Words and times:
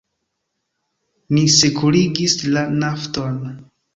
Ni 1.35 1.43
sekurigis 1.57 2.35
la 2.57 2.65
Nafton. 2.85 3.39